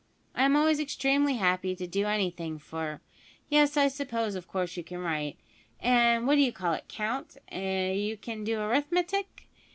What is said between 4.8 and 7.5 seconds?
can write, and, what d'ye call it count